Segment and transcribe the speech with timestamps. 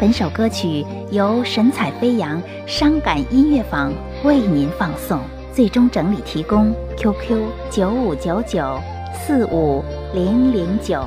[0.00, 3.92] 本首歌曲由神采飞扬伤感音乐坊
[4.24, 5.20] 为您放送，
[5.52, 8.80] 最终整理提供 QQ 九五九九
[9.14, 11.06] 四五零零九。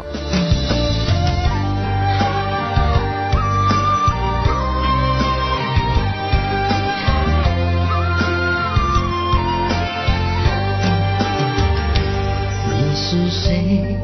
[12.70, 13.98] 你是谁？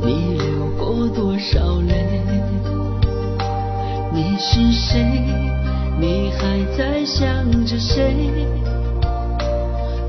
[0.00, 2.22] 你流过多少泪？
[4.14, 5.24] 你是谁？
[5.98, 8.14] 你还在想着谁？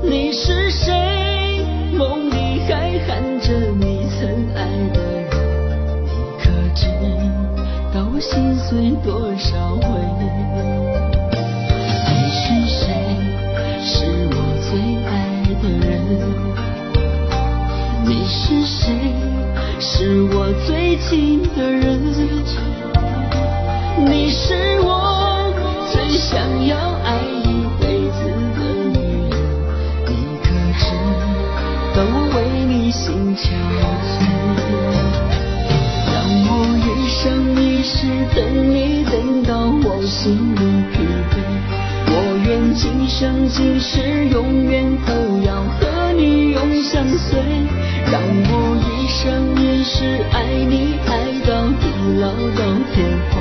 [0.02, 0.92] 你是谁？
[1.96, 5.30] 梦里还喊着你曾爱的人，
[6.04, 6.86] 你可知
[7.94, 9.86] 道我心碎多少回？
[12.10, 12.82] 你是谁？
[13.80, 13.94] 是
[14.32, 14.36] 我
[14.68, 14.70] 最
[15.06, 15.08] 爱
[15.62, 15.88] 的人。
[18.04, 18.82] 你是谁？
[19.80, 21.84] 是我最亲的人。
[24.06, 25.52] 你是我
[25.90, 28.18] 最想要爱一辈子
[28.54, 28.58] 的
[28.92, 28.98] 女
[29.30, 29.34] 人。
[30.06, 30.46] 你可
[30.78, 30.84] 知
[31.94, 33.42] 道我为你心憔
[34.04, 34.12] 悴？
[36.12, 36.14] 让
[36.46, 36.50] 我
[36.84, 37.22] 一生
[37.56, 37.96] 一世
[38.34, 38.38] 等
[38.70, 39.50] 你，等到
[39.88, 40.60] 我心如
[40.92, 40.94] 疲
[41.30, 41.34] 惫。
[42.06, 42.12] 我
[42.44, 45.12] 愿今生今世永远都
[45.46, 47.40] 要和你永相随。
[48.12, 48.52] 让我
[48.84, 49.22] 一生
[49.56, 51.10] 一世爱你，爱
[51.46, 51.82] 到地
[52.20, 52.60] 老到
[52.94, 52.96] 天
[53.30, 53.33] 荒，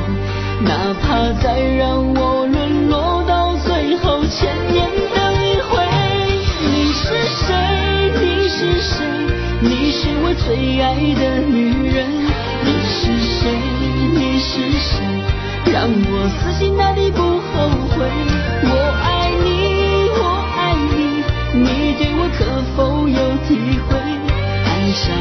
[0.61, 5.83] 哪怕再让我沦落到最后，千年等一回。
[6.61, 7.53] 你是谁？
[8.21, 9.05] 你是谁？
[9.61, 12.07] 你是我最爱的女人。
[12.63, 13.01] 你是
[13.39, 13.51] 谁？
[14.13, 14.91] 你是谁？
[15.71, 17.53] 让我死心塌地不后
[17.89, 18.05] 悔。
[18.63, 18.71] 我
[19.03, 20.21] 爱你，我
[20.55, 20.93] 爱你，
[21.59, 21.67] 你
[21.97, 22.39] 对我可
[22.75, 23.51] 否有体
[23.89, 23.91] 会？
[24.65, 25.11] 爱上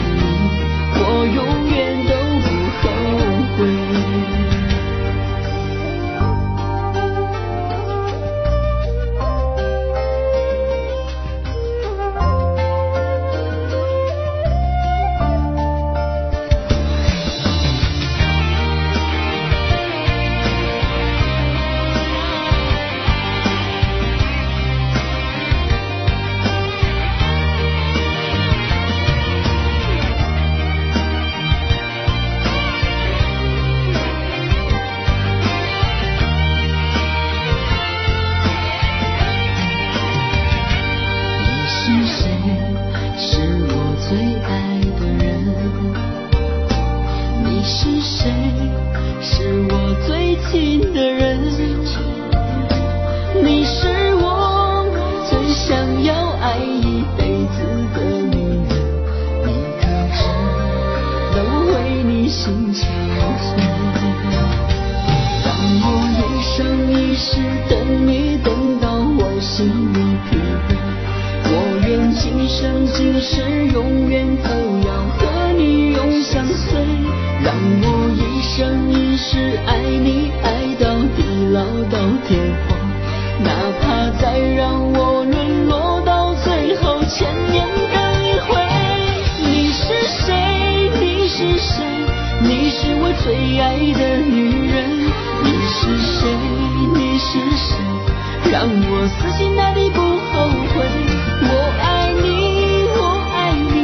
[62.43, 62.83] 心憔
[63.39, 63.55] 悴？
[65.45, 65.47] 让
[65.85, 65.87] 我
[66.19, 67.39] 一生一世
[67.71, 67.73] 等
[68.05, 70.35] 你，等到我心如疲
[70.67, 70.69] 惫。
[71.45, 71.55] 我
[71.87, 73.31] 愿今生今世
[73.69, 74.51] 永远都
[74.85, 76.83] 要和你永相随。
[77.45, 81.23] 让我一生一世爱你，爱到地
[81.53, 82.31] 老到天
[82.67, 82.77] 荒，
[83.45, 85.92] 哪怕再让我沦落
[93.23, 94.75] 最爱的女人。
[95.45, 96.21] 你是谁？
[96.95, 97.77] 你是谁？
[98.51, 100.75] 让我死心塌地不后悔。
[101.45, 101.51] 我
[101.81, 102.27] 爱你，
[102.97, 103.01] 我
[103.35, 103.75] 爱你，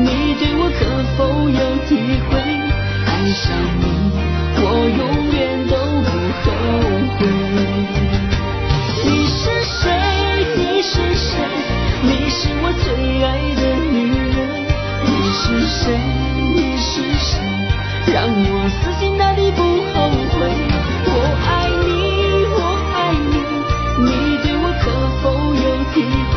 [0.00, 0.08] 你
[0.38, 0.80] 对我可
[1.16, 1.18] 否
[1.50, 1.90] 有体
[2.30, 2.32] 会？
[3.06, 3.42] 爱上
[3.80, 3.82] 你，
[4.56, 5.02] 我永
[5.32, 5.36] 远
[5.68, 5.72] 都
[6.04, 6.08] 不
[6.42, 6.46] 后
[7.18, 7.22] 悔。
[18.12, 19.94] 让我死心塌地不后
[20.32, 20.36] 悔。
[21.06, 21.10] 我
[21.46, 21.48] 爱
[21.84, 21.88] 你，
[22.54, 22.56] 我
[22.94, 22.96] 爱
[23.30, 23.34] 你，
[24.04, 24.08] 你
[24.42, 24.84] 对我可
[25.20, 25.96] 否有体
[26.32, 26.36] 会？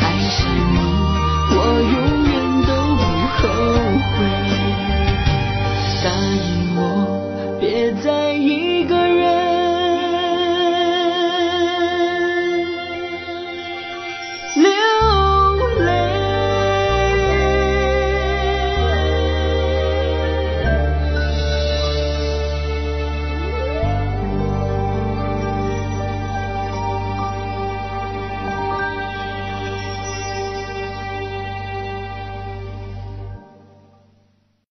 [0.00, 0.36] 还是
[0.72, 0.76] 你，
[1.54, 1.94] 我永
[2.28, 2.32] 远
[2.66, 3.02] 都不
[3.36, 3.40] 后
[4.14, 4.16] 悔。
[6.04, 6.78] 答应我，
[7.60, 7.62] 别
[8.02, 8.67] 再隐。